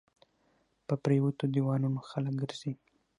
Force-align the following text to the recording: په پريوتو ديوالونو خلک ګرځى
په 0.87 0.93
پريوتو 1.03 1.43
ديوالونو 1.53 1.99
خلک 2.09 2.33
ګرځى 2.41 2.71